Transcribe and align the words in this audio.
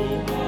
Lord. 0.00 0.39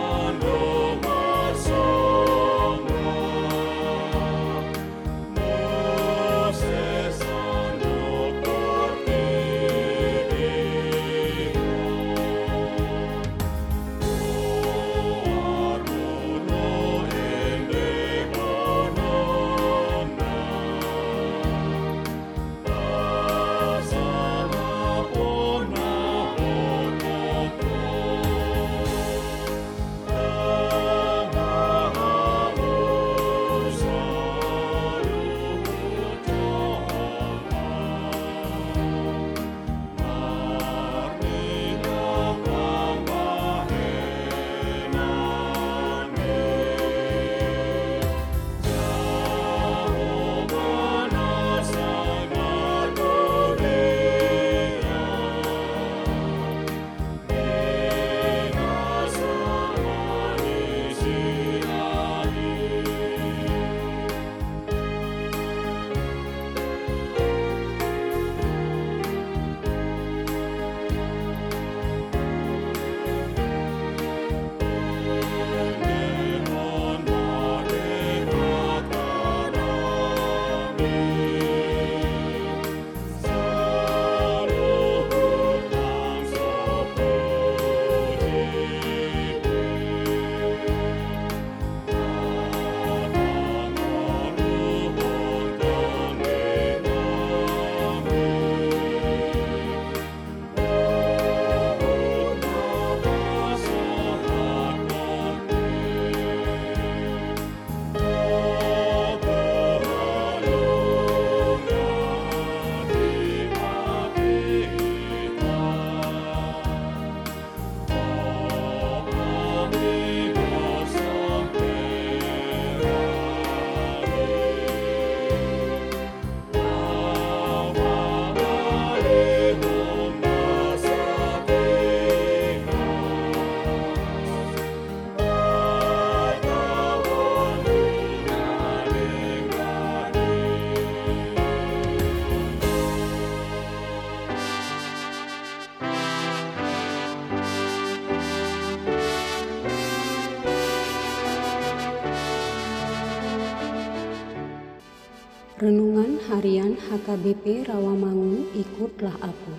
Renungan 155.63 156.19
Harian 156.27 156.75
HKBP 156.75 157.71
Rawamangun 157.71 158.51
Ikutlah 158.51 159.15
Aku 159.23 159.55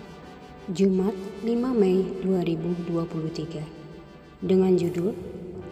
Jumat 0.67 1.15
5 1.47 1.79
Mei 1.79 2.03
2023 2.19 4.43
Dengan 4.43 4.75
judul 4.75 5.15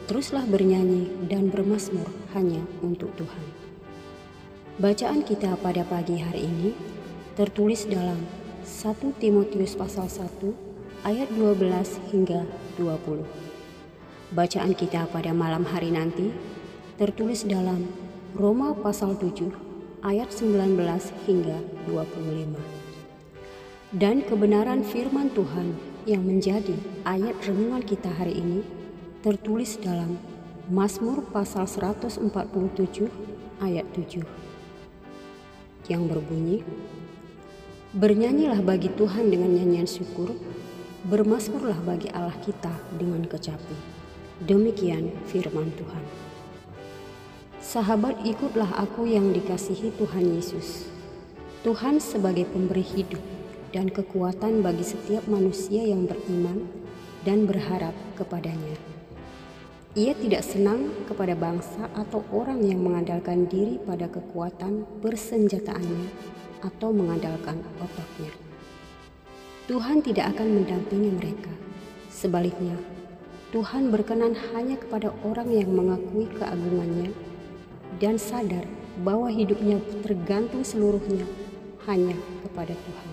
Teruslah 0.07 0.47
bernyanyi 0.47 1.27
dan 1.27 1.51
bermasmur 1.51 2.07
hanya 2.31 2.63
untuk 2.79 3.11
Tuhan. 3.19 3.43
Bacaan 4.79 5.27
kita 5.27 5.59
pada 5.59 5.83
pagi 5.83 6.23
hari 6.23 6.47
ini 6.47 6.79
tertulis 7.35 7.83
dalam 7.91 8.23
1 8.63 8.87
Timotius 9.19 9.75
pasal 9.75 10.07
1 10.07 11.11
ayat 11.11 11.27
12 11.35 12.15
hingga 12.15 12.47
20 12.79 13.27
Bacaan 14.31 14.79
kita 14.79 15.11
pada 15.11 15.35
malam 15.35 15.67
hari 15.67 15.91
nanti 15.91 16.31
tertulis 16.95 17.43
dalam 17.43 17.83
Roma 18.31 18.71
pasal 18.79 19.19
7 19.19 19.70
ayat 20.01 20.34
19 20.34 20.81
hingga 21.29 21.57
25. 21.85 22.57
Dan 23.94 24.25
kebenaran 24.25 24.81
firman 24.81 25.29
Tuhan 25.29 25.78
yang 26.09 26.25
menjadi 26.25 26.73
ayat 27.06 27.38
renungan 27.45 27.85
kita 27.85 28.09
hari 28.09 28.41
ini 28.41 28.66
tertulis 29.22 29.78
dalam 29.78 30.17
Mazmur 30.72 31.22
pasal 31.29 31.69
147 31.69 32.25
ayat 33.61 33.85
7 33.94 34.25
yang 35.90 36.09
berbunyi 36.09 36.66
Bernyanyilah 37.91 38.63
bagi 38.63 38.88
Tuhan 38.95 39.28
dengan 39.28 39.51
nyanyian 39.51 39.84
syukur, 39.84 40.31
bermasmurlah 41.11 41.75
bagi 41.84 42.07
Allah 42.16 42.31
kita 42.40 42.72
dengan 42.95 43.28
kecapi. 43.28 43.75
Demikian 44.47 45.11
firman 45.28 45.75
Tuhan. 45.75 46.30
Sahabat, 47.61 48.25
ikutlah 48.25 48.73
aku 48.73 49.05
yang 49.05 49.29
dikasihi 49.38 49.94
Tuhan 50.01 50.33
Yesus. 50.33 50.89
Tuhan 51.61 52.01
sebagai 52.01 52.49
pemberi 52.49 52.81
hidup 52.81 53.22
dan 53.69 53.85
kekuatan 53.85 54.66
bagi 54.66 54.81
setiap 54.81 55.29
manusia 55.29 55.85
yang 55.85 56.09
beriman 56.09 56.66
dan 57.22 57.45
berharap 57.45 57.94
kepadanya. 58.17 58.73
Ia 59.94 60.17
tidak 60.17 60.41
senang 60.41 60.89
kepada 61.05 61.38
bangsa 61.38 61.85
atau 61.94 62.25
orang 62.33 62.66
yang 62.66 62.81
mengandalkan 62.81 63.45
diri 63.45 63.78
pada 63.85 64.09
kekuatan 64.09 64.81
bersenjataannya 65.05 66.09
atau 66.66 66.90
mengandalkan 66.90 67.61
otaknya. 67.78 68.34
Tuhan 69.69 70.02
tidak 70.02 70.34
akan 70.34 70.66
mendampingi 70.66 71.13
mereka. 71.13 71.53
Sebaliknya, 72.09 72.73
Tuhan 73.53 73.93
berkenan 73.93 74.34
hanya 74.49 74.81
kepada 74.81 75.13
orang 75.22 75.53
yang 75.53 75.69
mengakui 75.69 76.25
keagungannya 76.41 77.30
dan 78.01 78.17
sadar 78.17 78.65
bahwa 79.05 79.29
hidupnya 79.29 79.77
tergantung 80.01 80.65
seluruhnya 80.65 81.23
hanya 81.85 82.17
kepada 82.41 82.73
Tuhan. 82.73 83.09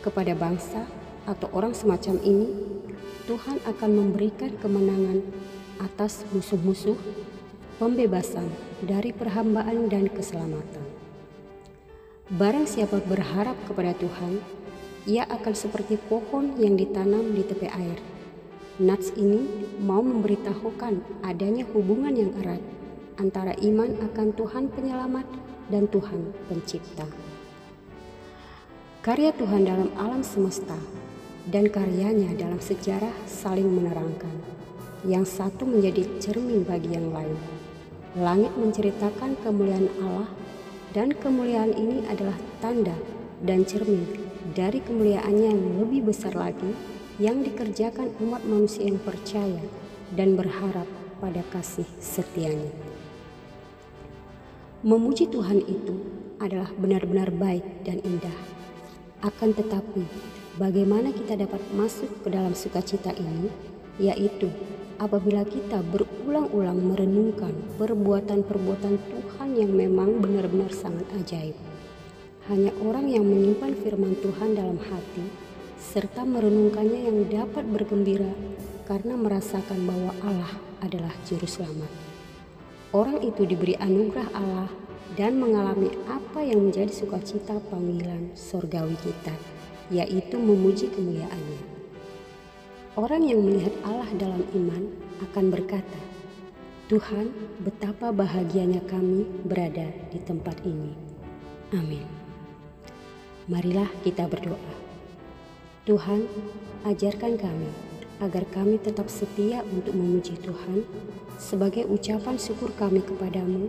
Kepada 0.00 0.32
bangsa 0.38 0.86
atau 1.26 1.50
orang 1.50 1.74
semacam 1.74 2.22
ini, 2.22 2.48
Tuhan 3.26 3.58
akan 3.66 3.90
memberikan 3.90 4.54
kemenangan 4.62 5.26
atas 5.82 6.22
musuh-musuh, 6.30 6.94
pembebasan 7.82 8.46
dari 8.78 9.10
perhambaan 9.10 9.90
dan 9.90 10.06
keselamatan. 10.06 10.86
Barang 12.30 12.70
siapa 12.70 13.02
berharap 13.02 13.58
kepada 13.66 13.92
Tuhan, 13.98 14.38
ia 15.04 15.26
akan 15.28 15.52
seperti 15.52 16.00
pohon 16.08 16.56
yang 16.56 16.78
ditanam 16.78 17.34
di 17.34 17.42
tepi 17.44 17.68
air. 17.68 17.98
Nats 18.80 19.12
ini 19.14 19.44
mau 19.82 20.00
memberitahukan 20.00 21.22
adanya 21.22 21.62
hubungan 21.70 22.16
yang 22.16 22.32
erat 22.42 22.62
antara 23.18 23.54
iman 23.62 23.90
akan 24.10 24.28
Tuhan 24.34 24.64
penyelamat 24.74 25.26
dan 25.70 25.86
Tuhan 25.88 26.34
pencipta. 26.50 27.06
Karya 29.04 29.36
Tuhan 29.36 29.68
dalam 29.68 29.92
alam 30.00 30.24
semesta 30.24 30.76
dan 31.48 31.68
karyanya 31.68 32.32
dalam 32.40 32.56
sejarah 32.56 33.12
saling 33.28 33.68
menerangkan. 33.68 34.32
Yang 35.04 35.36
satu 35.36 35.68
menjadi 35.68 36.08
cermin 36.16 36.64
bagi 36.64 36.96
yang 36.96 37.12
lain. 37.12 37.36
Langit 38.16 38.56
menceritakan 38.56 39.36
kemuliaan 39.44 39.92
Allah 40.00 40.30
dan 40.96 41.12
kemuliaan 41.12 41.76
ini 41.76 42.08
adalah 42.08 42.38
tanda 42.64 42.96
dan 43.44 43.68
cermin 43.68 44.08
dari 44.56 44.80
kemuliaannya 44.80 45.52
yang 45.52 45.84
lebih 45.84 46.08
besar 46.08 46.32
lagi 46.32 46.72
yang 47.20 47.44
dikerjakan 47.44 48.10
umat 48.24 48.42
manusia 48.48 48.88
yang 48.88 48.98
percaya 49.02 49.60
dan 50.16 50.38
berharap 50.38 50.88
pada 51.20 51.44
kasih 51.52 51.86
setianya. 52.00 52.83
Memuji 54.84 55.24
Tuhan 55.32 55.64
itu 55.64 55.96
adalah 56.36 56.68
benar-benar 56.76 57.32
baik 57.32 57.88
dan 57.88 58.04
indah. 58.04 58.36
Akan 59.24 59.56
tetapi, 59.56 60.04
bagaimana 60.60 61.08
kita 61.08 61.40
dapat 61.40 61.64
masuk 61.72 62.12
ke 62.20 62.28
dalam 62.28 62.52
sukacita 62.52 63.16
ini, 63.16 63.48
yaitu 63.96 64.52
apabila 65.00 65.40
kita 65.48 65.80
berulang-ulang 65.88 66.76
merenungkan 66.84 67.56
perbuatan-perbuatan 67.80 69.00
Tuhan 69.08 69.48
yang 69.56 69.72
memang 69.72 70.20
benar-benar 70.20 70.68
sangat 70.68 71.08
ajaib. 71.16 71.56
Hanya 72.52 72.68
orang 72.84 73.08
yang 73.08 73.24
menyimpan 73.24 73.72
firman 73.80 74.20
Tuhan 74.20 74.52
dalam 74.52 74.76
hati 74.84 75.24
serta 75.80 76.28
merenungkannya 76.28 77.08
yang 77.08 77.18
dapat 77.32 77.64
bergembira 77.72 78.36
karena 78.84 79.16
merasakan 79.16 79.80
bahwa 79.88 80.12
Allah 80.20 80.52
adalah 80.84 81.16
juru 81.24 81.48
selamat 81.48 82.13
orang 82.94 83.18
itu 83.26 83.42
diberi 83.42 83.74
anugerah 83.74 84.30
Allah 84.38 84.70
dan 85.18 85.34
mengalami 85.42 85.90
apa 86.06 86.46
yang 86.46 86.70
menjadi 86.70 86.94
sukacita 86.94 87.58
panggilan 87.66 88.30
sorgawi 88.38 88.94
kita, 89.02 89.34
yaitu 89.90 90.38
memuji 90.38 90.86
kemuliaannya. 90.94 91.74
Orang 92.94 93.26
yang 93.26 93.42
melihat 93.42 93.74
Allah 93.82 94.06
dalam 94.14 94.46
iman 94.54 94.94
akan 95.26 95.44
berkata, 95.50 96.00
Tuhan, 96.86 97.34
betapa 97.66 98.14
bahagianya 98.14 98.78
kami 98.86 99.26
berada 99.42 99.90
di 100.14 100.22
tempat 100.22 100.62
ini. 100.62 100.94
Amin. 101.74 102.06
Marilah 103.50 103.90
kita 104.06 104.30
berdoa. 104.30 104.72
Tuhan, 105.90 106.30
ajarkan 106.86 107.34
kami 107.34 107.93
agar 108.24 108.48
kami 108.48 108.80
tetap 108.80 109.12
setia 109.12 109.60
untuk 109.68 109.92
memuji 109.92 110.40
Tuhan 110.40 110.88
sebagai 111.36 111.84
ucapan 111.84 112.40
syukur 112.40 112.72
kami 112.80 113.04
kepadamu 113.04 113.68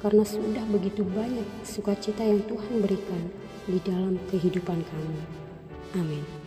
karena 0.00 0.24
sudah 0.24 0.64
begitu 0.72 1.04
banyak 1.04 1.44
sukacita 1.60 2.24
yang 2.24 2.40
Tuhan 2.48 2.80
berikan 2.80 3.28
di 3.68 3.76
dalam 3.84 4.16
kehidupan 4.32 4.80
kami. 4.80 5.20
Amin. 6.00 6.39